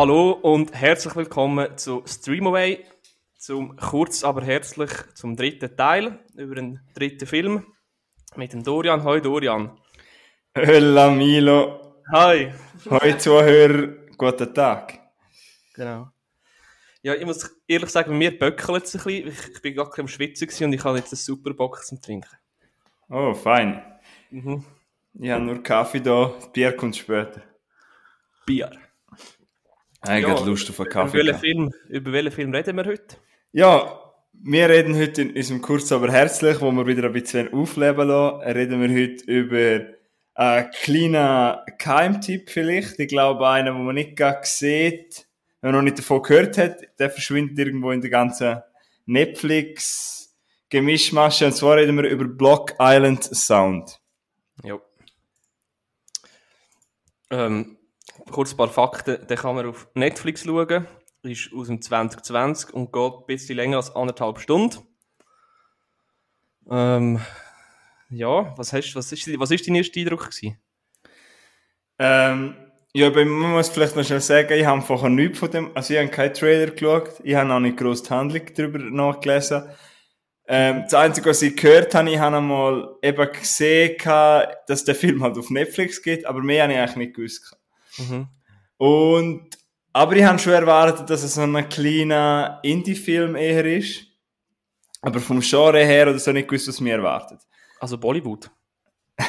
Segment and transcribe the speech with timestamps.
[0.00, 2.84] Hallo und herzlich willkommen zu Streamaway,
[3.36, 7.66] zum kurz aber herzlich zum dritten Teil über den dritten Film
[8.36, 9.02] mit dem Dorian.
[9.02, 9.76] Hoi Dorian.
[10.56, 11.96] Hola Milo.
[12.12, 12.52] Hi.
[12.88, 15.00] Hoi Zuhörer, guten Tag.
[15.74, 16.10] Genau.
[17.02, 19.26] Ja, ich muss ehrlich sagen, mir böckelt es ein bisschen.
[19.26, 22.38] Ich, ich bin gerade am Schwitzen und ich habe jetzt einen super Bock zum Trinken.
[23.08, 23.82] Oh, fein.
[24.30, 24.64] Mhm.
[25.14, 27.42] Ich habe nur Kaffee da, Bier kommt später.
[28.46, 28.70] Bier.
[30.08, 31.20] Eigentlich ja, Lust auf einen Kaffee.
[31.20, 33.18] Über welchen, Film, über welchen Film reden wir heute?
[33.52, 34.00] Ja,
[34.32, 38.40] wir reden heute in unserem Kurz aber herzlich, wo wir wieder ein bisschen aufleben lassen,
[38.42, 39.86] reden wir heute über
[40.34, 42.98] einen kleinen Keimtipp vielleicht.
[43.00, 45.26] Ich glaube, einen, den man nicht gerade sieht,
[45.60, 48.62] wenn man noch nicht davon gehört hat, der verschwindet irgendwo in der ganzen
[49.06, 51.46] Netflix-Gemischmasche.
[51.46, 54.00] Und zwar reden wir über Block Island Sound.
[54.62, 54.78] Ja.
[57.30, 57.78] Ähm,
[58.30, 60.86] kurz ein paar Fakten, den kann man auf Netflix schauen.
[61.22, 64.78] Ist aus dem 2020 und geht ein bisschen länger als anderthalb Stunden.
[66.70, 67.20] Ähm,
[68.10, 70.58] ja, was, hast, was, ist, was ist dein erster Eindruck gewesen?
[71.98, 72.54] Ähm,
[72.94, 76.00] ja, man muss vielleicht noch schnell sagen, ich habe vorher nichts von dem, also ich
[76.00, 79.64] habe keinen Trailer geschaut, ich habe noch nicht gross die Handlung darüber nachgelesen.
[80.46, 85.22] Ähm, das Einzige, was ich gehört habe, ich habe einmal eben gesehen, dass der Film
[85.22, 87.57] halt auf Netflix geht, aber mehr habe ich eigentlich nicht gewusst.
[87.98, 88.28] Mhm.
[88.76, 89.58] Und,
[89.92, 94.04] aber ich habe schon erwartet, dass es so ein kleiner Indie-Film eher ist.
[95.00, 97.40] Aber vom Genre her oder so nicht gewusst, was mir erwartet.
[97.80, 98.50] Also Bollywood.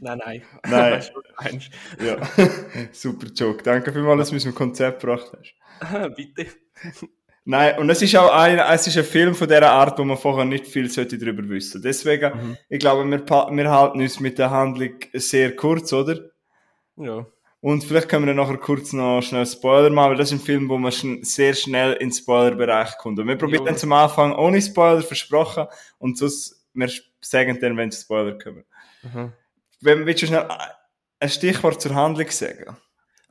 [0.00, 0.42] nein, nein.
[0.66, 1.02] Nein.
[1.98, 2.18] ja.
[2.92, 3.62] Super Joke.
[3.62, 5.54] Danke vielmals, dass du mich zum Konzept gebracht hast.
[6.16, 6.46] Bitte.
[7.44, 10.18] Nein, und es ist auch ein, es ist ein Film von dieser Art, wo man
[10.18, 11.80] vorher nicht viel sollte darüber wissen.
[11.82, 12.56] Deswegen, mhm.
[12.68, 16.18] ich glaube, wir, wir halten uns mit der Handlung sehr kurz, oder?
[16.96, 17.26] Ja.
[17.62, 20.68] Und vielleicht können wir nachher kurz noch schnell Spoiler machen, weil das ist ein Film,
[20.68, 23.18] wo man schn sehr schnell in den Spoiler-Bereich kommt.
[23.18, 25.66] Und wir probieren dann zum Anfang ohne Spoiler, versprochen,
[25.98, 26.90] und sonst, wir
[27.20, 28.64] sagen dann, wenn es Spoiler kommen.
[29.02, 29.32] Mhm.
[29.82, 30.48] Wenn, willst du schnell
[31.18, 32.76] ein Stichwort zur Handlung sagen?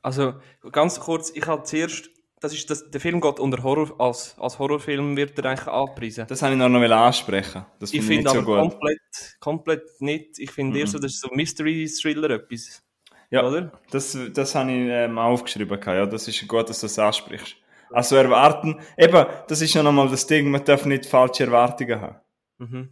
[0.02, 0.34] Also,
[0.70, 2.10] ganz kurz, ich habe zuerst
[2.40, 6.26] das ist das, der Film geht unter Horror, als, als Horrorfilm wird er eigentlich angepriesen.
[6.26, 7.66] Das habe ich noch, noch ansprechen.
[7.78, 10.38] Das ich finde aber so komplett, komplett nicht.
[10.38, 10.80] Ich finde mhm.
[10.80, 12.82] eher so, das ist so Mystery-Thriller etwas.
[13.30, 13.72] Ja, oder?
[13.90, 15.78] Das, das habe ich ähm, aufgeschrieben.
[15.84, 17.56] Ja, das ist gut, dass du das ansprichst.
[17.92, 22.16] Also erwarten, eben, das ist ja nochmal das Ding, man darf nicht falsche Erwartungen haben.
[22.58, 22.90] Mhm.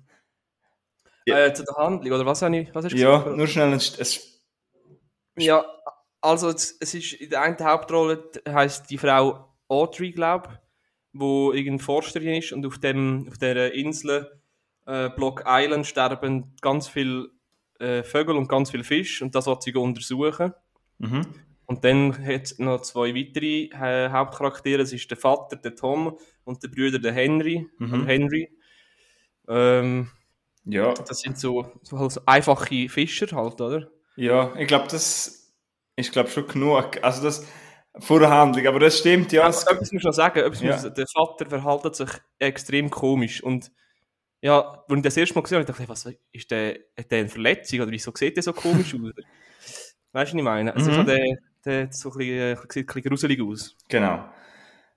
[1.25, 1.47] Ja.
[1.47, 3.27] Äh, zu der Handlung, oder was, habe ich, was hast du gesagt?
[3.27, 4.07] Ja, nur schnell ein, ein
[5.37, 5.65] Ja,
[6.29, 10.59] also es, es ist in der einen Hauptrolle heißt die Frau Audrey, glaube ich,
[11.21, 14.41] wo irgendeine Forscherin ist und auf dem auf der Insel
[14.87, 17.31] äh, Block Island sterben ganz viele
[17.81, 20.53] äh, Vögel und ganz viele Fisch und das wird sie untersuchen.
[20.99, 21.27] Mhm.
[21.67, 24.79] Und dann hat es noch zwei weitere äh, Hauptcharaktere.
[24.79, 27.69] Das ist der Vater, der Tom, und der Bruder, der Henry.
[27.79, 28.07] Mhm.
[28.07, 28.49] Henry.
[29.49, 30.11] Ähm,
[30.65, 30.95] ja.
[30.95, 33.91] Das sind so, so, so einfache Fischer halt, oder?
[34.17, 35.48] Ja, ich glaube, das
[35.99, 37.03] ist, glaube schon genug.
[37.03, 37.47] Also das
[38.01, 39.47] vor der Handlung, aber das stimmt, ja.
[39.49, 40.73] etwas muss noch sagen, etwas ja.
[40.73, 43.73] muss, der Vater verhält sich extrem komisch und
[44.41, 47.19] ja, als ich das erste Mal gesehen habe, dachte ich, was ist der, hat der
[47.19, 49.01] eine Verletzung oder wieso sieht der so komisch aus?
[50.13, 50.75] weißt du, was ich meine?
[50.75, 51.07] Also mhm.
[51.07, 53.77] der, der so ein bisschen, sieht ein bisschen gruselig aus.
[53.89, 54.25] Genau.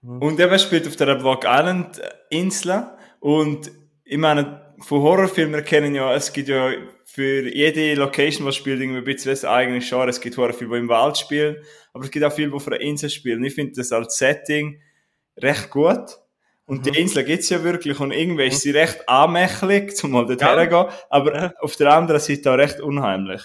[0.02, 0.22] Mhm.
[0.22, 2.86] Und er spielt auf der Block Island Insel
[3.20, 3.72] und
[4.04, 6.72] ich meine, von Horrorfilmen erkennen ja, es gibt ja
[7.06, 10.10] für jede Location, was spielt, irgendwie ein bisschen das eigene Genre.
[10.10, 11.58] Es gibt Horrorfilme, die im Wald spielen,
[11.94, 13.44] aber es gibt auch viele, die auf einer Insel spielen.
[13.44, 14.82] Ich finde das als Setting
[15.38, 16.18] recht gut.
[16.66, 16.92] Und mhm.
[16.92, 20.66] die Insel gibt's ja wirklich und irgendwie ist sie recht anmächtig, zum mal dorthin ja.
[20.66, 23.42] gehen, aber auf der anderen Seite auch recht unheimlich.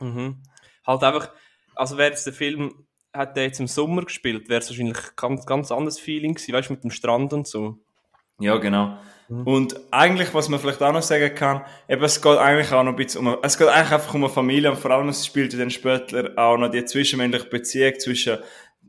[0.00, 0.42] Mhm.
[0.84, 1.32] Halt einfach,
[1.74, 5.46] also wäre jetzt der Film, hat der jetzt im Sommer gespielt, wäre es wahrscheinlich ganz,
[5.46, 7.78] ganz anderes Feeling gewesen, weißt du, mit dem Strand und so.
[8.38, 8.98] Ja, genau.
[9.28, 9.46] Mhm.
[9.46, 12.92] Und eigentlich, was man vielleicht auch noch sagen kann, eben, es geht eigentlich auch noch
[12.92, 15.58] ein bisschen um, es geht eigentlich einfach um eine Familie und vor allem, es spielt
[15.58, 18.38] dann später auch noch die zwischenmännliche Beziehung zwischen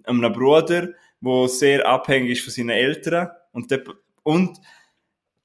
[0.04, 0.90] einem Bruder,
[1.22, 3.82] der sehr abhängig ist von seinen Eltern und, der,
[4.24, 4.60] und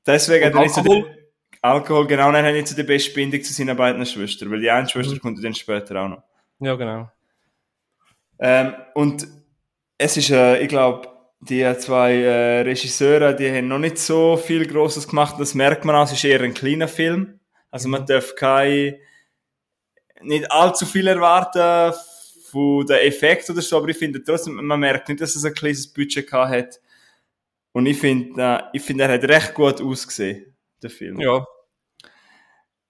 [0.07, 1.05] deswegen und hat er nicht so die,
[1.65, 4.61] Alkohol, genau, und er hat nicht so die beste Bindung zu seinen beiden Schwestern, weil
[4.61, 5.21] die eine Schwester mhm.
[5.21, 6.23] kommt dann später auch noch.
[6.59, 7.09] Ja, genau.
[8.41, 9.29] Ähm, und
[9.97, 11.09] es ist, äh, ich glaube,
[11.43, 15.37] die zwei äh, Regisseure, die haben noch nicht so viel Grosses gemacht.
[15.41, 17.41] Das merkt man auch, es ist eher ein kleiner Film.
[17.71, 18.97] Also man darf kein,
[20.21, 21.97] nicht allzu viel erwarten
[22.51, 25.55] von den Effekten oder so, aber ich finde trotzdem, man merkt nicht, dass es ein
[25.55, 26.81] kleines Budget gehabt hat.
[27.73, 31.19] Und ich finde, äh, ich finde, er hat recht gut ausgesehen, der Film.
[31.19, 31.45] Ja.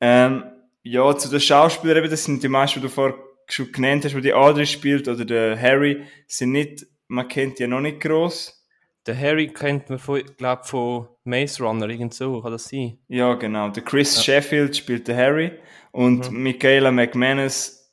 [0.01, 0.45] Ähm,
[0.83, 3.17] ja, zu den Schauspielern, eben, das sind die meisten, die du vorher
[3.47, 7.67] schon genannt hast, wo die Audrey spielt, oder der Harry, sind nicht, man kennt ja
[7.67, 8.59] noch nicht gross.
[9.07, 12.99] Der Harry kennt man, von, glaub, von Maze Runner, irgend so, kann das sein?
[13.09, 13.69] Ja, genau.
[13.69, 15.53] Der Chris Sheffield spielt den Harry
[15.91, 17.93] und Michaela McManus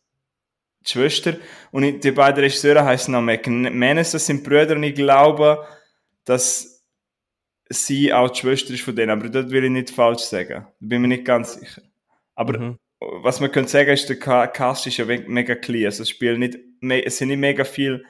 [0.85, 1.35] die Schwester.
[1.71, 5.65] Und die beiden Regisseure heißen noch McManus, das sind Brüder und ich glaube,
[6.25, 6.85] dass
[7.69, 10.65] sie auch die Schwester ist von denen, aber dort will ich nicht falsch sagen.
[10.65, 11.81] Da bin mir nicht ganz sicher.
[12.35, 12.77] Aber Mhm.
[12.99, 15.87] was man könnte sagen, ist, der Ca- Cast ist ja mega clear.
[15.87, 16.57] Also es, spielen nicht,
[17.05, 18.05] es sind nicht mega viel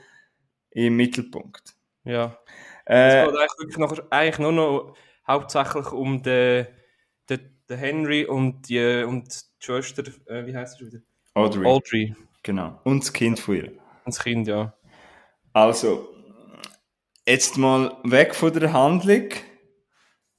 [0.71, 1.75] im Mittelpunkt.
[2.03, 2.37] Ja.
[2.85, 4.95] Äh, Es geht eigentlich, wirklich noch, eigentlich nur noch
[5.27, 6.67] hauptsächlich um den,
[7.29, 10.99] den, den Henry und die, und die Schwester, äh, wie heißt sie wieder?
[11.35, 12.15] Audrey, Audrey.
[12.43, 12.79] genau.
[12.83, 13.67] Und das Kind von ihr.
[13.71, 14.73] Und das Kind, ja.
[15.53, 16.09] Also,
[17.27, 19.29] jetzt mal weg von der Handlung.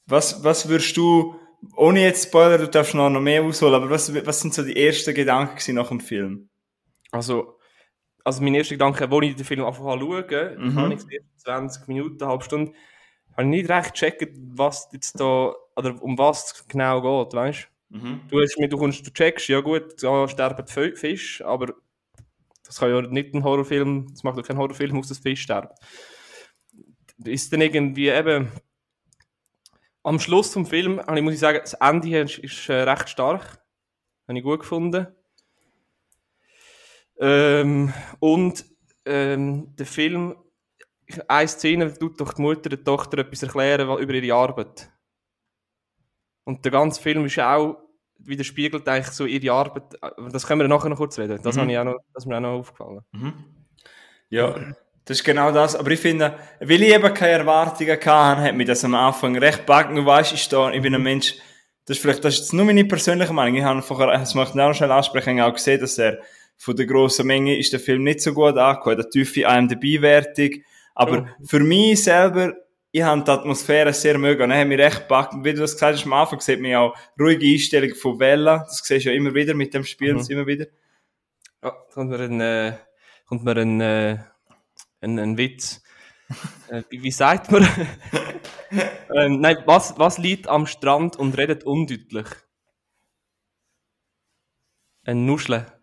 [0.07, 1.37] Was, was würdest du,
[1.77, 4.77] ohne jetzt Spoiler, du darfst noch noch mehr ausholen, aber was, was sind so die
[4.77, 6.49] ersten Gedanken nach dem Film?
[7.13, 7.60] Also,
[8.25, 10.77] also mein erster Gedanke, als ich den Film anfangen zu schauen, Mhm.
[10.77, 12.73] habe ich die ersten 20 Minuten, eine halbe Stunde,
[13.33, 17.69] habe ich nicht recht gecheckt, was jetzt da, oder um was es genau geht, weißt
[17.91, 18.21] Mhm.
[18.29, 18.41] du?
[18.41, 21.75] hast mir, du kommst, du checkst, ja gut, da sterben die Fi- Fische, aber
[22.65, 25.71] das kann ja nicht ein Horrorfilm, das macht doch kein Horrorfilm aus, dass Fisch sterben.
[27.25, 28.51] Ist dann irgendwie eben,
[30.03, 33.63] am Schluss vom Film, ich, muss ich sagen, das Ende ist, ist äh, recht stark.
[34.29, 35.09] Habe ich gut gefunden.
[37.21, 38.65] Ähm, und
[39.05, 40.37] ähm, der Film,
[41.29, 44.91] eine Szene tut doch die Mutter der Tochter etwas erklären über ihre Arbeit.
[46.45, 47.79] Und der ganze Film ist auch
[48.19, 49.83] widerspiegelt eigentlich so ihre Arbeit.
[50.33, 51.41] Das können wir nachher noch kurz reden.
[51.43, 51.61] Das, Mhm.
[51.61, 53.01] habe ich auch noch, das ist mir auch noch aufgefallen.
[54.29, 54.55] Ja,
[55.05, 55.75] das ist genau das.
[55.75, 59.67] Aber ich finde, weil ich eben keine Erwartungen hatte, hat mich das am Anfang recht
[59.67, 59.97] backen.
[59.97, 61.37] Du weißt, ich, stehe, ich bin ein Mensch,
[61.87, 63.57] das ist vielleicht, das ist jetzt nur meine persönliche Meinung.
[63.57, 66.21] Ich habe vorher, das möchte ich auch noch schnell ansprechen, auch gesehen, dass er
[66.61, 70.63] von der grossen Menge ist der Film nicht so gut angekommen, der tiefe IMDb-Wertung.
[70.95, 72.53] Aber für mich selber,
[72.93, 74.43] ich habe die Atmosphäre sehr mögen.
[74.43, 75.33] Und er hat mich recht gepackt.
[75.43, 78.59] Wie du das gesagt hast, am Anfang sieht man ja auch ruhige Einstellung von Vella.
[78.59, 80.27] Das siehst du ja immer wieder mit dem Spiel, Mhm.
[80.29, 80.67] immer wieder.
[81.63, 82.77] Ja, kommt mir ein, äh,
[83.25, 84.19] kommt mir ein, äh,
[85.01, 85.83] ein, ein Witz.
[86.69, 87.67] äh, wie, wie sagt man?
[89.17, 92.27] ähm, nein, was, was liegt am Strand und redet undeutlich?
[95.05, 95.80] Ein Nuschle.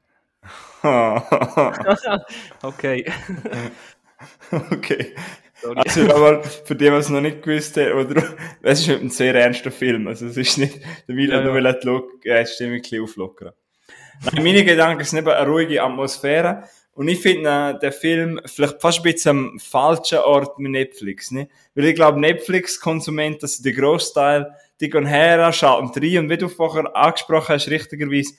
[2.64, 3.06] Okay.
[4.72, 5.16] okay.
[5.62, 5.76] Sorry.
[5.78, 8.24] Also, aber für die, was es noch nicht gewusst haben, oder,
[8.62, 10.08] es ist ein sehr ernster Film.
[10.08, 11.74] Also, es ist nicht, der Will Ja, hat nur ja.
[11.74, 13.54] die Lo- äh, die Stimmung ein bisschen auflockern.
[14.32, 16.64] Nein, meine Gedanken sind eben eine ruhige Atmosphäre.
[16.94, 21.30] Und ich finde äh, den Film vielleicht fast ein bisschen am falschen Ort mit Netflix,
[21.30, 21.48] ne?
[21.76, 26.18] Weil ich glaube, Netflix-Konsumenten, also der Großteil, die gehen her, schauen rein.
[26.18, 28.34] Und wie du vorher angesprochen hast, richtigerweise,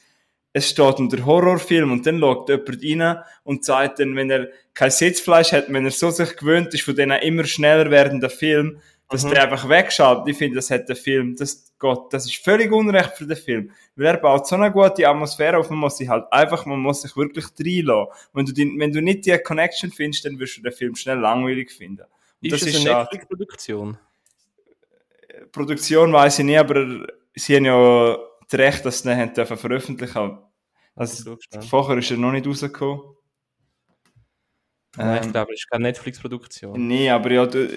[0.58, 4.90] es steht unter Horrorfilm und dann schaut jemand rein und sagt dann, wenn er kein
[4.90, 9.24] Sitzfleisch hat, wenn er so sich gewöhnt ist von diesen immer schneller werdenden Filmen, dass
[9.24, 9.30] Mhm.
[9.30, 10.28] der einfach wegschaut.
[10.28, 13.70] Ich finde, das hat der Film, das Gott, das ist völlig unrecht für den Film.
[13.96, 17.02] Weil er baut so eine gute Atmosphäre auf, man muss sich halt einfach, man muss
[17.02, 18.12] sich wirklich reinlassen.
[18.32, 21.18] Wenn du, die, wenn du nicht die Connection findest, dann wirst du den Film schnell
[21.18, 22.02] langweilig finden.
[22.42, 23.96] Und Ist es eine Netflix-Produktion?
[25.52, 29.56] Produktion weiß ich nicht, aber sie haben ja das Recht, dass sie ihn haben dürfen
[29.56, 30.38] veröffentlichen.
[30.98, 31.36] Also,
[31.68, 33.00] vorher ist er noch nicht rausgekommen.
[34.96, 36.86] Nein, ich Ähm, glaube, es ist keine Netflix-Produktion.
[36.86, 37.68] nee, aber ja, du,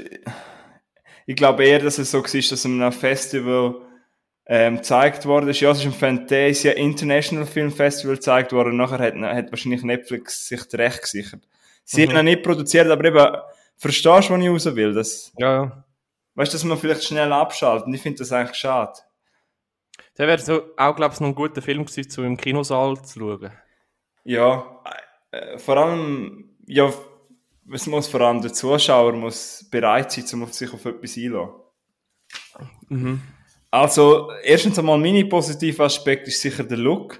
[1.25, 3.75] ich glaube eher, dass es so war, dass an einem Festival
[4.47, 5.59] ähm, gezeigt worden ist.
[5.59, 8.75] Ja, es ist im Fantasia International Film Festival gezeigt worden.
[8.75, 11.47] Nachher hat, hat wahrscheinlich Netflix sich das Recht gesichert.
[11.83, 12.09] Sie Mhm.
[12.11, 13.37] haben ihn nicht produziert, aber eben,
[13.77, 14.93] verstehst du, wo ich raus will?
[14.93, 15.85] Das, Ja, ja.
[16.35, 17.87] weißt du, dass man vielleicht schnell abschaltet.
[17.87, 18.93] Und ich finde das eigentlich schade.
[20.21, 23.19] Der wäre so auch, glaube ich, noch ein guter Film gewesen, um im Kinosaal zu
[23.19, 23.49] schauen.
[24.23, 24.83] Ja,
[25.31, 26.93] äh, vor allem, ja,
[27.73, 31.55] es muss vor allem der Zuschauer muss bereit sein, um auf sich auf etwas einzulassen.
[32.89, 33.21] Mhm.
[33.71, 37.19] Also, erstens einmal, mein positiver Aspekt ist sicher der Look.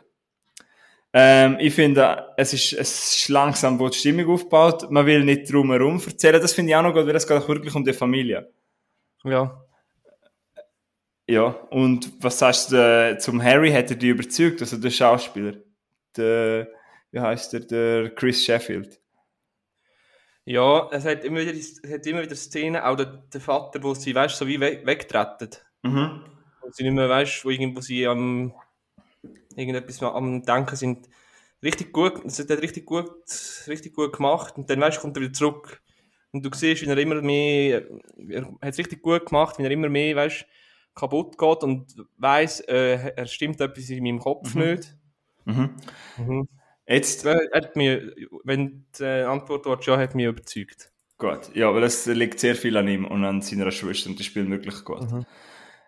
[1.12, 4.91] Ähm, ich finde, es ist, es ist langsam, wo die Stimmung aufbaut.
[4.91, 6.39] Man will nicht drum herum erzählen.
[6.39, 8.53] Das finde ich auch noch gut, weil es geht auch wirklich um die Familie.
[9.24, 9.65] Ja.
[11.28, 13.72] Ja, und was sagst du äh, zum Harry?
[13.72, 14.62] Hat er dich überzeugt?
[14.62, 15.54] Also der Schauspieler?
[16.18, 16.68] Der,
[17.12, 17.60] wie heißt der?
[17.62, 19.00] Der Chris Sheffield.
[20.46, 23.94] Ja, es hat immer wieder, es hat immer wieder Szenen, auch der, der Vater, wo
[23.94, 25.50] sie, weißt, so wie we wegtreten.
[25.84, 26.25] Mhm.
[26.62, 28.54] Wo sie nicht mehr, weißt, wo, irgend, wo sie am,
[29.56, 31.10] irgendetwas am Denken sind.
[31.63, 33.12] Richtig gut, das hat er richtig gut,
[33.68, 34.58] richtig gut gemacht.
[34.58, 35.82] Und dann, weißt, kommt er wieder zurück.
[36.32, 37.86] Und du siehst, wie er immer mehr,
[38.30, 40.46] er hat es richtig gut gemacht, wie er immer mehr, weißt,
[40.96, 44.62] kaputt geht und weiss, äh, er stimmt etwas in meinem Kopf Mhm.
[44.62, 44.96] nicht.
[45.46, 45.70] Mhm.
[46.18, 46.48] Mhm.
[46.88, 50.92] Jetzt, Er hat mir, wenn die äh, Antwort war ja, hat mich überzeugt.
[51.18, 51.56] gut.
[51.56, 54.50] Ja, weil es liegt sehr viel an ihm und an seiner Schwester und die spielen
[54.52, 55.10] wirklich gut.
[55.10, 55.26] Mhm.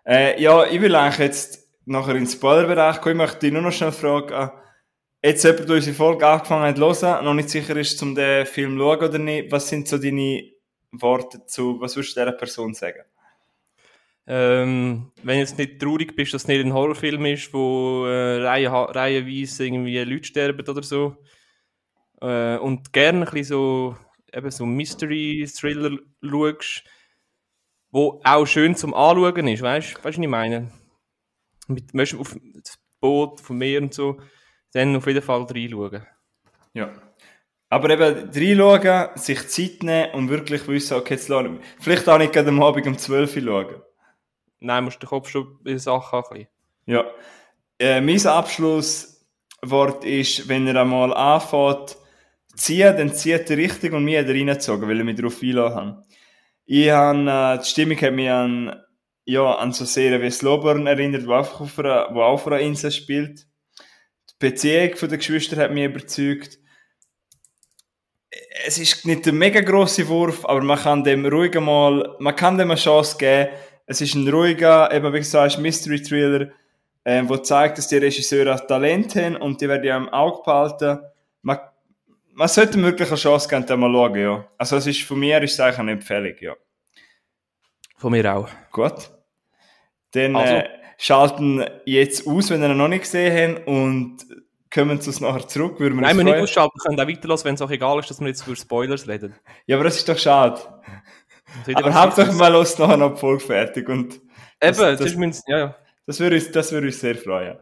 [0.06, 3.16] Äh, ja, ich will eigentlich jetzt nachher in den Spoilerbereich kommen.
[3.16, 6.76] Ich möchte dich nur noch schnell fragen, äh, jetzt jemand, der unsere Folge angefangen hat
[6.98, 9.88] zu hören, noch nicht sicher ist, um den Film zu schauen oder nicht, was sind
[9.88, 10.50] so deine
[10.92, 13.02] Worte zu, was würdest du dieser Person sagen?
[14.26, 18.70] Ähm, wenn jetzt nicht traurig bist, dass es nicht ein Horrorfilm ist, wo äh, reihe,
[18.70, 21.16] reihenweise irgendwie Leute sterben oder so,
[22.22, 23.96] äh, und gerne ein bisschen so,
[24.32, 26.84] eben so Mystery-Thriller schaust,
[27.90, 30.70] wo auch schön zum Anschauen ist, weißt du, was ich meine?
[31.68, 34.20] Mit auf das Boot, vom Meer und so,
[34.72, 36.06] dann auf jeden Fall reinschauen.
[36.72, 36.92] Ja.
[37.68, 41.60] Aber eben reinschauen, sich Zeit nehmen und wirklich wissen, okay, jetzt mich.
[41.80, 43.82] Vielleicht auch nicht gerade am Abend um 12 Uhr schauen.
[44.64, 46.24] Nein, musst den Kopf schon bei der Sache haben.
[46.30, 46.48] ein bisschen.
[46.86, 47.04] Ja.
[47.78, 51.98] Äh, mein Abschlusswort ist, wenn er einmal anfängt,
[52.56, 55.76] ziehen, dann zieht er richtig und mich hat er reingezogen, weil ich mich darauf einlassen
[55.76, 56.04] habe.
[56.64, 58.80] Ich habe, äh, die Stimmung hat mich an,
[59.26, 62.90] ja, an so Serien wie Slowburn erinnert, wo, einfach auf einer, auch auf einer Insel
[62.90, 63.46] spielt.
[64.30, 66.58] Die Beziehung von den Geschwistern hat mich überzeugt.
[68.66, 72.56] Es ist nicht der mega grosse Wurf, aber man kann dem ruhig mal, man kann
[72.56, 73.50] dem eine Chance geben.
[73.86, 76.48] Es ist ein ruhiger, eben wie gesagt, Mystery Thriller,
[77.04, 81.00] ähm, wo zeigt, dass die Regisseure Talent haben und die werden ja im Auge behalten.
[81.42, 81.58] Man,
[82.32, 84.48] man sollte wirklich eine Chance geben, den mal schauen, ja.
[84.56, 86.54] Also es ist, von mir ist es eigentlich eine Empfehlung, ja.
[87.96, 88.48] Von mir auch.
[88.72, 89.10] Gut.
[90.12, 94.18] Dann Also- äh, schalten jetzt aus, wenn ihr ihn noch nicht gesehen habt und
[94.72, 95.78] kommen zu uns nachher zurück.
[95.78, 98.10] Würden wir Nein, wir nicht ausschalten, wir können auch weiterlassen, wenn es auch egal ist,
[98.10, 99.34] dass wir jetzt über Spoilers reden.
[99.66, 100.60] Ja, aber das ist doch schade.
[101.74, 105.34] Aber Hauptsache ist- mal los nachher noch die Folge fertig und Eben, das- das, mein,
[105.46, 105.76] ja, ja.
[106.06, 107.56] das würde uns, das würde uns sehr freuen.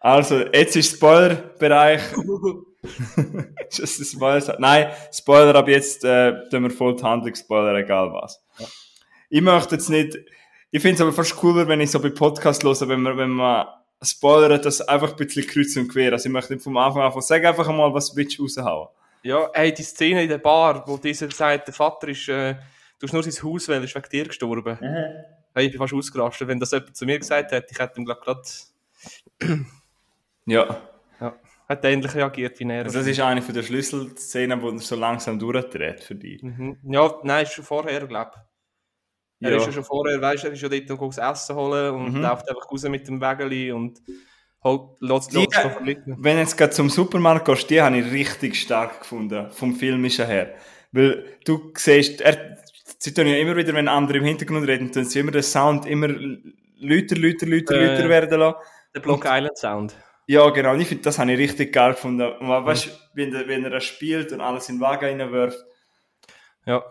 [0.00, 2.00] Also, jetzt ist Spoiler-Bereich.
[3.70, 4.56] Just Spoiler.
[4.58, 8.42] Nein, Spoiler, ab jetzt äh, tun wir voll die Handlung Spoiler, egal was.
[9.30, 10.18] Ich möchte jetzt nicht,
[10.70, 13.30] ich finde es aber fast cooler, wenn ich so bei Podcasts höre, wenn man, wenn
[13.30, 13.66] man
[14.02, 16.12] spoilert, das einfach ein bisschen kreuz und quer.
[16.12, 18.88] Also ich möchte nicht vom Anfang an, sag einfach mal, was willst du raushauen.
[19.22, 22.56] Ja, hey, die Szene in der Bar, wo dieser sagt, der Vater ist, äh,
[23.02, 24.78] du hast nur sein Haus wählen, ist wegen dir gestorben.
[25.54, 26.48] Hey, ich bin fast ausgerastet.
[26.48, 28.42] Wenn das jemand zu mir gesagt hätte, ich hätte ihm gerade,
[30.46, 30.80] Ja.
[31.20, 31.34] ja,
[31.68, 32.84] hätte ähnlich reagiert wie er.
[32.84, 36.42] Also das ist eine von der Schlüsselszenen, wo er so langsam durchdreht für dich.
[36.42, 36.78] Mhm.
[36.84, 38.30] Ja, nein, ist schon vorher, glaube
[39.40, 39.46] ich.
[39.46, 39.56] Er Ja.
[39.58, 41.94] ist ja schon vorher, weißt du, er ist ja dort und geht das Essen holen
[41.94, 42.20] und Mhm.
[42.22, 44.00] läuft einfach raus mit dem Wägeli und
[44.62, 45.80] holt, lässt, Die- noch.
[45.84, 50.26] Wenn du jetzt gerade zum Supermarkt gehst, die habe ich richtig stark gefunden, vom Filmischen
[50.26, 50.54] her.
[50.92, 52.56] Weil du siehst, er,
[53.02, 55.86] sie tun ja immer wieder, wenn andere im Hintergrund reden, tun sie immer den Sound
[55.86, 57.86] immer lauter, lauter, lauter, Äh.
[57.96, 58.56] lauter werden lassen.
[58.94, 59.96] Der Block Island Sound.
[60.26, 60.72] Ja, genau.
[60.72, 62.22] Und Ich finde, das habe ich richtig geil gefunden.
[62.22, 65.58] Und weißt, du, wenn, der- wenn er das spielt und alles in den Wagen reinwirft.
[66.64, 66.82] Ja.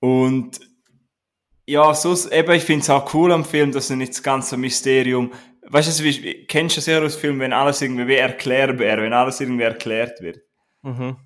[0.00, 0.58] Und
[1.66, 4.56] ja, so, eben, ich finde es auch cool am Film, dass er nicht das ganze
[4.56, 5.32] Mysterium.
[5.66, 9.40] Weißt du, wie, kennst du ja aus Filmen, wenn alles irgendwie wie erklärbar wenn alles
[9.40, 10.40] irgendwie erklärt wird?
[10.82, 11.16] Mhm.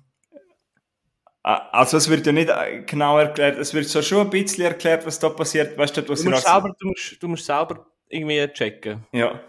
[1.57, 5.05] Also es wird ja nicht äh, genau erklärt, es wird so schon ein bisschen erklärt,
[5.05, 8.47] was da passiert, weißt du, was Du musst, selber, du, musst, du musst selber irgendwie
[8.53, 9.05] checken.
[9.11, 9.39] Ja,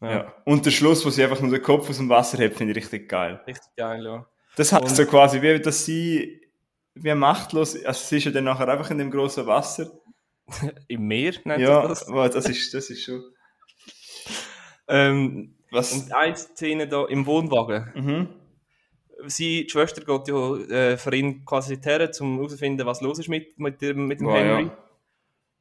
[0.00, 0.10] Ja.
[0.10, 0.34] ja.
[0.44, 2.76] Und der Schluss, wo sie einfach nur den Kopf aus dem Wasser hebt, finde ich
[2.78, 3.40] richtig geil.
[3.46, 4.26] Richtig geil, ja.
[4.56, 6.40] Das Und- so quasi, wie dass sie
[6.94, 9.90] wie machtlos, also sie ist ja dann nachher einfach in dem großen Wasser.
[10.88, 12.06] Im Meer nennt ja, das.
[12.08, 13.22] wow, das ist, das ist schon.
[14.90, 15.92] Ähm, Was?
[15.92, 17.92] und eine Szene da im Wohnwagen.
[17.94, 18.28] mhm.
[19.28, 23.28] Sie, die Schwester geht ja äh, für ihn quasi her, um herauszufinden, was los ist
[23.28, 24.64] mit, mit dem, mit dem Wow, Henry.
[24.64, 24.78] ja.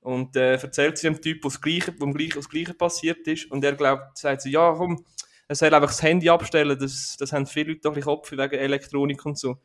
[0.01, 3.51] Und äh, erzählt sie dem Typ, was gleiche, das Gleiche passiert ist.
[3.51, 5.03] Und er glaubt, sagt sie, ja komm,
[5.47, 8.53] er soll einfach das Handy abstellen, das, das haben viele Leute doch ein Kopf wegen
[8.53, 9.57] Elektronik und so.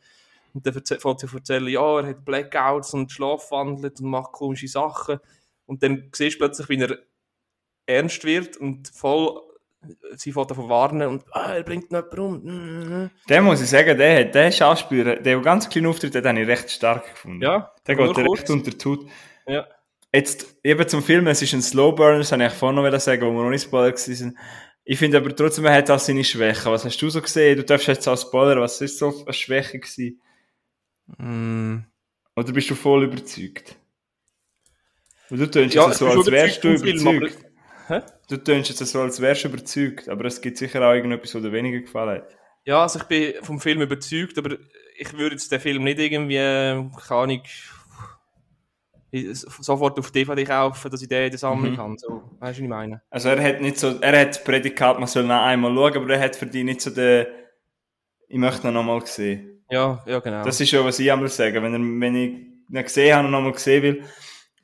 [0.54, 5.18] Und dann fängt sie erzählen, ja, er hat Blackouts und schlafwandelt und macht komische Sachen.
[5.66, 6.99] Und dann siehst du plötzlich, wie er
[7.87, 9.40] ernst wird und voll,
[10.16, 13.10] sie fängt davon warnen und ah, er bringt noch jemanden um.
[13.28, 16.48] Der muss ich sagen, der, hat- der Schauspieler, der ganz kleinen Auftritt, den habe ich
[16.48, 17.42] recht stark gefunden.
[17.42, 18.40] Ja, Der geht dir kurz.
[18.40, 19.06] recht unter die Haut.
[19.46, 19.66] Ja.
[20.14, 23.30] Jetzt, eben zum Film, es ist ein Slowburn, das habe ich vorhin noch sagen, wo
[23.32, 24.38] wir noch nicht Spoiler waren.
[24.84, 26.70] Ich finde aber trotzdem, er hat auch seine Schwächen.
[26.72, 27.56] Was hast du so gesehen?
[27.56, 30.20] Du darfst jetzt auch spoilern, was ist so eine Schwäche gewesen?
[31.18, 31.78] Mm.
[32.36, 33.76] Oder bist du voll überzeugt?
[35.30, 37.44] Und du tönst Ja, so, als wärst du überzeugt Film, überzeugt.
[37.92, 38.00] Hä?
[38.28, 40.08] Du tönst jetzt so, als wärst du überzeugt.
[40.08, 42.37] Aber es gibt sicher auch irgendetwas, was dir weniger gefallen hat.
[42.64, 44.56] Ja, also ich bin vom Film überzeugt, aber
[44.96, 47.42] ich würde jetzt den Film nicht irgendwie, äh, keine Ahnung,
[49.34, 51.76] sofort auf DVD kaufen, dass ich den in der Sammlung Mhm.
[51.78, 51.99] habe.
[51.99, 53.02] So, weißt du, was ich meine?
[53.11, 56.14] Also er hat nicht so, er hat das Prädikat, man soll noch einmal schauen, aber
[56.14, 57.26] er hat für dich nicht so den,
[58.28, 59.64] ich möchte ihn nochmal sehen.
[59.70, 60.44] Ja, ja, genau.
[60.44, 61.62] Das ist ja, was ich einmal sage.
[61.62, 64.04] Wenn, er, wenn ich ihn gesehen habe und nochmal sehen will.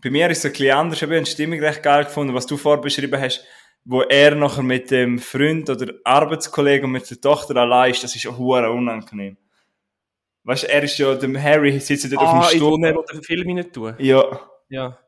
[0.02, 0.98] Bei mir ist es ein bisschen anders.
[0.98, 3.44] Ich habe die Stimmung recht geil gefunden, was du vorbeschrieben hast,
[3.84, 8.04] wo er nachher mit dem Freund oder Arbeitskollegen und mit der Tochter allein ist.
[8.04, 9.36] Das ist auch unangenehm.
[10.44, 12.78] Weißt du, er ist ja, dem Harry sitzt ja dort ah, auf dem ich Stuhl.
[12.78, 13.94] nicht den Film rein tun.
[13.98, 14.40] Ja.
[14.68, 14.98] Ja.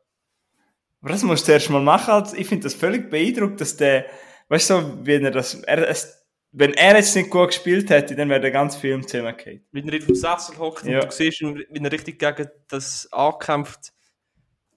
[1.00, 2.10] Aber das musst du zuerst mal machen.
[2.10, 4.06] Also ich finde das völlig beeindruckt, dass der,
[4.48, 8.16] weißt du, so, wenn er das, er, es, wenn er jetzt nicht gut gespielt hätte,
[8.16, 9.64] dann wäre der ganze Film zusammengefallen.
[9.72, 11.00] Wenn er auf dem Sessel hockt Ja.
[11.00, 13.92] und du siehst, wie er richtig gegen das ankämpft,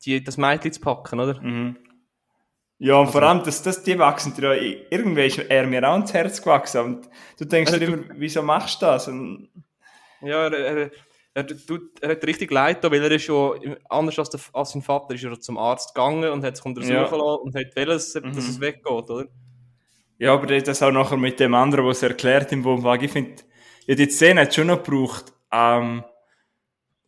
[0.05, 1.39] die, das Mädchen zu packen, oder?
[1.41, 1.77] Mhm.
[2.79, 5.95] Ja, und vor allem, dass, dass die wachsen dir ja, irgendwie ist er mir auch
[5.95, 6.81] ins Herz gewachsen.
[6.81, 9.07] Und du denkst Also dir du- immer, wieso machst du das?
[9.07, 9.49] Und,
[10.21, 10.91] Ja, er, er,
[11.33, 14.81] er, tut, er hat richtig leid, weil er ist schon, anders als, der, als sein
[14.81, 17.01] Vater, ist er zum Arzt gegangen und hat sich untersuchen Ja.
[17.03, 18.37] lassen und hat wollen, dass, dass Mhm.
[18.37, 19.25] es weggeht, oder?
[20.17, 23.05] ja, aber das auch nachher mit dem anderen, was er erklärt im Wohnwagen.
[23.05, 23.43] Ich finde,
[23.87, 25.33] ja, die Szene hat schon noch gebraucht.
[25.51, 26.03] Ähm,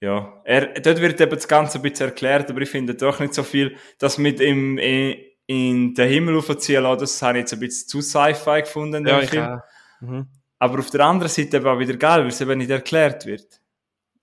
[0.01, 3.33] ja, er, dort wird eben das Ganze ein bisschen erklärt, aber ich finde doch nicht
[3.33, 5.15] so viel, dass mit ihm in,
[5.47, 9.05] in den Himmel aufziehen lassen, das habe ich jetzt ein bisschen zu sci-fi gefunden.
[9.07, 9.61] Ja, Film.
[10.01, 10.27] Mhm.
[10.59, 13.61] Aber auf der anderen Seite eben auch wieder geil, weil es eben nicht erklärt wird.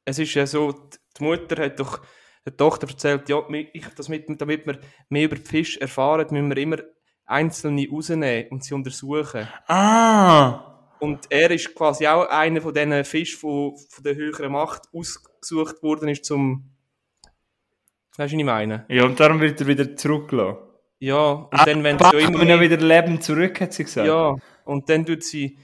[0.04, 2.00] Es ist ja so, die- Mutter hat doch
[2.44, 6.48] der Tochter erzählt, ja, ich, das mit, damit wir mehr über die Fische erfahren, müssen
[6.48, 6.78] wir immer
[7.24, 9.46] einzelne rausnehmen und sie untersuchen.
[9.68, 10.68] Ah!
[10.98, 14.82] Und er ist quasi auch einer von diesen Fischen, von, von der höheren Macht
[15.42, 16.70] ausgesucht worden ist zum...
[18.16, 18.84] Weißt du, was ich meine?
[18.88, 20.58] Ja, und darum wird er wieder zurückgelassen.
[20.98, 24.06] Ja, und Ah, dann, wenn sie ja immer mehr, wieder Leben zurück, hat sie gesagt.
[24.06, 25.58] Ja, und dann tut sie...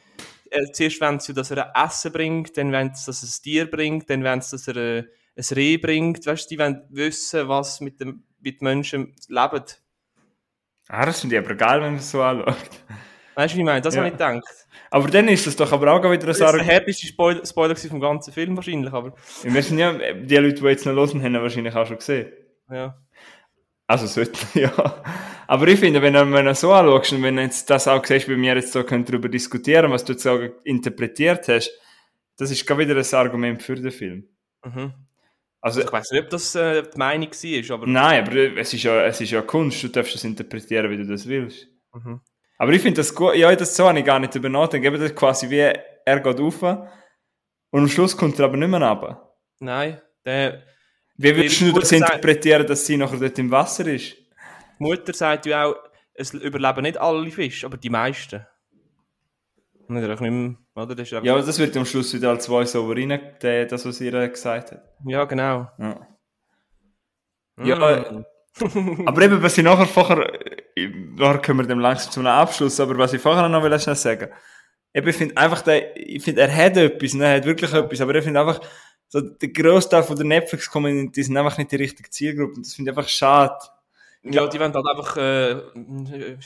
[0.51, 3.43] Äh, zuerst wollen sie, dass er ein Essen bringt, dann wollen sie, dass er ein
[3.43, 5.05] Tier bringt, dann wollen sie, dass er äh,
[5.37, 6.27] ein Reh bringt.
[6.27, 9.65] Weißt du, die wollen wissen, was mit, dem, mit Menschen leben.
[10.89, 12.57] Ah, das finde ich aber geil, wenn man es so anschaut.
[13.39, 13.81] Weißt du, wie ich meine?
[13.81, 14.01] Das Ja.
[14.01, 14.43] habe ich gedacht.
[14.91, 16.71] Aber dann ist das doch aber auch wieder ein Das war der Argument.
[16.73, 20.85] härteste Spoiler, Spoiler vom ganzen Film wahrscheinlich, aber Wir sind ja, die Leute, die jetzt
[20.87, 22.33] noch hören, haben wahrscheinlich auch schon gesehen.
[22.69, 22.99] ja.
[23.87, 24.73] Also sollten, ja.
[25.47, 28.29] Aber ich finde, wenn du, du so anschaust und wenn du jetzt das auch siehst,
[28.29, 31.71] wie wir jetzt so können darüber diskutieren, was du jetzt auch interpretiert hast,
[32.39, 34.29] das ist gerade wieder ein Argument für den Film.
[34.65, 34.93] Mhm.
[35.61, 37.87] Also, Ich weiß nicht, ob das äh, die Meinung war, aber...
[37.87, 41.05] nein, aber es ist ja, es ist ja Kunst, du darfst es interpretieren, wie du
[41.07, 41.69] das willst.
[41.95, 42.21] Mhm.
[42.59, 44.85] Aber ich finde das gut, ja, das so habe ich gar nicht drüber nachgedacht.
[44.85, 48.83] Eben das quasi wie, er geht rauf und am Schluss kommt er aber nicht mehr
[48.83, 49.33] runter.
[49.61, 50.63] Nein, der,
[51.17, 54.17] Wie würdest du das interpretieren, dass sie nachher dort im Wasser ist?
[54.17, 55.77] die Mutter sagt ja auch,
[56.15, 58.45] es überleben nicht alle Fische, aber die meisten.
[59.87, 60.95] Und dann nicht mehr, oder?
[60.95, 64.29] Das Ja, aber das wird am Schluss wieder als Voice-Over rein, das, was ihr äh,
[64.29, 64.83] gesagt hat.
[65.07, 65.69] ja, genau.
[65.79, 66.07] Ja.
[67.65, 68.25] Ja,
[68.61, 69.05] Mm.
[69.07, 70.33] Aber eben, was ich nachher vorher,
[70.87, 73.97] nachher kommen wir dem langsam zu einem Abschluss, aber was ich vorher noch will schnell
[73.97, 74.29] sagen,
[74.95, 78.01] eben, ich finde einfach, der, ich finde, er hat etwas, ne, er hat wirklich etwas,
[78.01, 78.61] aber ich finde einfach,
[79.09, 82.91] so, der Großteil von der Netflix-Community sind einfach nicht die richtige Zielgruppe und das finde
[82.91, 83.59] ich einfach schade.
[84.25, 85.63] Ja, die wollen halt einfach, äh,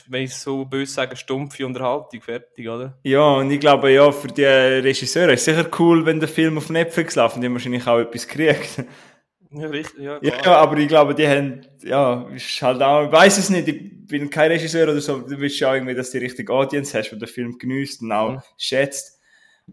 [0.07, 2.97] wenn ich so böse sage, stumpfe Unterhaltung, fertig, oder?
[3.03, 6.57] Ja, und ich glaube, ja, für die Regisseure ist es sicher cool, wenn der Film
[6.57, 8.85] auf Netflix läuft und die haben wahrscheinlich auch etwas gekriegt.
[9.55, 13.37] Ja, richtig, ja, Ja, aber ich glaube, die haben, ja, ist halt auch, ich weiß
[13.37, 16.25] es nicht, ich bin kein Regisseur oder so, du willst ja irgendwie, dass du die
[16.25, 18.41] richtige Audience hast, die den Film genießt und auch Mhm.
[18.57, 19.19] schätzt.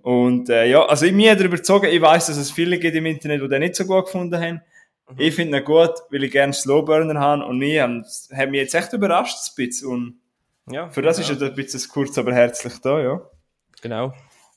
[0.02, 3.06] Und äh, ja, also ich mir darüber überzogen, ich weiß, dass es viele gibt im
[3.06, 4.62] Internet, die den nicht so gut gefunden haben.
[5.10, 5.16] Mhm.
[5.18, 8.04] Ich finde ihn gut, weil ich gerne Slowburner habe und ich habe
[8.36, 9.88] hab mich jetzt echt überrascht, ein bisschen.
[9.88, 10.20] Und
[10.70, 11.30] ja, für das genau.
[11.30, 13.20] ist er ein bisschen kurz, aber herzlich da, ja.
[13.82, 14.12] Genau.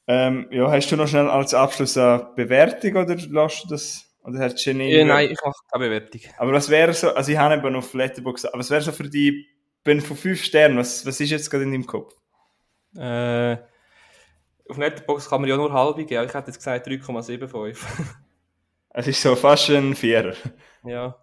[0.06, 4.13] Ähm, ja, hast du noch schnell als Abschluss eine Bewertung oder lässt du das?
[4.24, 4.92] Oder hast du Genie?
[4.96, 6.22] Ja, nein, ich mache keine Bewertung.
[6.38, 9.10] Aber was wäre so, also ich habe eben auf Letterboxd, aber was wäre so für
[9.10, 9.48] die,
[9.84, 12.16] wenn von fünf Sternen, was, was ist jetzt gerade in deinem Kopf?
[12.96, 13.58] Äh,
[14.70, 16.26] auf Netbox kann man ja nur halbe geben.
[16.26, 17.78] Ich hätte jetzt gesagt 3,75.
[18.96, 20.36] Es ist so fast ein Vierer.
[20.86, 21.16] ja.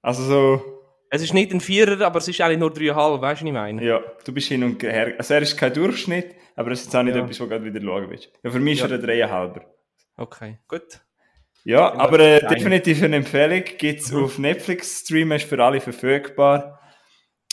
[0.00, 0.62] Also so,
[1.10, 3.52] Es ist nicht ein Vierer, aber es ist eigentlich nur 3,5, weißt du, was ich
[3.52, 3.84] meine?
[3.84, 5.14] ja, du bist hin und her.
[5.18, 7.24] Also er ist kein Durchschnitt, aber es ist auch nicht Ja.
[7.24, 8.30] etwas, wo du gerade wieder schauen willst.
[8.44, 8.86] Ja, für mich ist Ja.
[8.88, 9.64] er ein Dreieinhalber.
[10.16, 11.00] Okay, gut.
[11.68, 13.62] Ja, Ja, aber äh, definitiv eine Empfehlung.
[13.76, 16.80] Gibt's auf Netflix, Stream ist für alle verfügbar.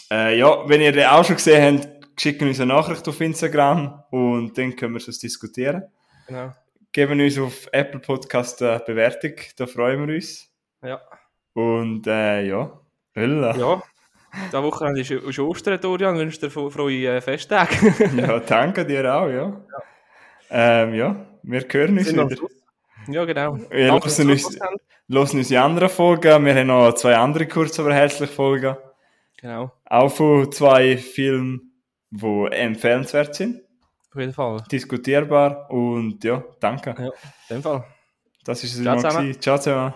[0.10, 4.04] Äh, ja, wenn ihr den auch schon gesehen habt, schickt uns eine Nachricht auf Instagram
[4.12, 5.84] und dann können wir es diskutieren.
[6.28, 6.54] Genau.
[6.94, 10.50] Geben uns auf Apple Podcast eine Bewertung, da freuen wir uns.
[10.82, 11.02] Ja.
[11.54, 12.72] Und äh, ja,
[13.16, 13.54] Hölle.
[13.58, 13.84] Ja.
[14.48, 16.18] Diese Woche ist, ist Ostern, Dorian.
[16.18, 17.94] Wünsche dir fro- frohe äh, Festtage.
[18.18, 19.62] Ja, danke dir auch, ja.
[20.50, 22.30] Ähm, ja, wir hören uns wieder.
[23.08, 23.58] Ja, genau.
[23.72, 24.60] Ja, Danke, lassen dass ihr uns-.
[25.08, 26.46] Hören uns die anderen Folgen.
[26.46, 28.76] Wir haben noch zwei andere kurz, aber herzliche Folgen.
[29.38, 29.72] Genau.
[29.86, 31.74] Auch von zwei Filmen,
[32.10, 33.62] die empfehlenswert sind.
[34.12, 34.64] Auf jeden Fall.
[34.72, 36.96] diskutierbar und ja, danke.
[36.98, 37.12] Ja, in
[37.58, 37.84] dem Fall.
[38.46, 39.42] Das ist es Ciao zusammen.
[39.42, 39.94] Ciao zusammen.